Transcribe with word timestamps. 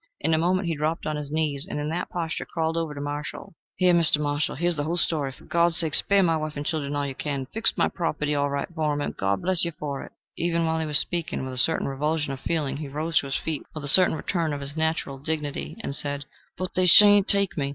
In 0.19 0.33
a 0.33 0.37
moment 0.39 0.67
he 0.67 0.73
dropped 0.75 1.05
on 1.05 1.15
his 1.15 1.29
knees, 1.29 1.67
and 1.69 1.79
in 1.79 1.89
that 1.89 2.09
posture 2.09 2.43
crawled 2.43 2.75
over 2.75 2.95
to 2.95 2.99
Marshall: 2.99 3.53
"Here, 3.75 3.93
Mr. 3.93 4.17
Marshall 4.17 4.55
here's 4.55 4.75
the 4.75 4.83
whole 4.83 4.97
story. 4.97 5.31
For 5.31 5.43
God's 5.43 5.77
sake, 5.77 5.93
spare 5.93 6.23
my 6.23 6.35
wife 6.37 6.57
and 6.57 6.65
children 6.65 6.95
all 6.95 7.05
you 7.05 7.13
can. 7.13 7.45
Fix 7.53 7.77
my 7.77 7.83
little 7.85 7.97
property 7.97 8.33
all 8.33 8.49
right 8.49 8.67
for 8.73 8.93
'em, 8.93 9.01
and 9.01 9.15
God 9.15 9.43
bless 9.43 9.63
you 9.63 9.69
for 9.69 10.01
it!" 10.03 10.11
Even 10.37 10.65
while 10.65 10.79
he 10.79 10.87
was 10.87 10.97
speaking, 10.97 11.45
with 11.45 11.53
a 11.53 11.63
quick 11.63 11.81
revulsion 11.87 12.33
of 12.33 12.39
feeling 12.39 12.77
he 12.77 12.87
rose 12.87 13.19
to 13.19 13.27
his 13.27 13.35
feet, 13.37 13.61
with 13.75 13.83
a 13.83 13.87
certain 13.87 14.15
return 14.15 14.53
of 14.53 14.61
his 14.61 14.75
natural 14.75 15.19
dignity, 15.19 15.77
and 15.81 15.95
said, 15.95 16.25
"But 16.57 16.73
they 16.73 16.87
sha'n't 16.87 17.27
take 17.27 17.55
me! 17.55 17.69